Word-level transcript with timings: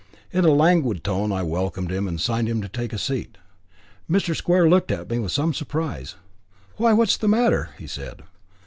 In 0.33 0.45
a 0.45 0.51
languid 0.51 1.03
tone 1.03 1.31
I 1.31 1.43
welcomed 1.43 1.91
him 1.91 2.07
and 2.07 2.19
signed 2.19 2.47
to 2.47 2.51
him 2.53 2.61
to 2.63 2.67
take 2.67 2.91
a 2.91 2.97
seat. 2.97 3.37
Mr. 4.09 4.35
Square 4.35 4.67
looked 4.67 4.89
at 4.89 5.07
me 5.11 5.19
with 5.19 5.31
some 5.31 5.53
surprise. 5.53 6.15
"Why, 6.77 6.91
what's 6.91 7.17
the 7.17 7.27
matter?" 7.27 7.69
he 7.77 7.85
said. 7.85 8.23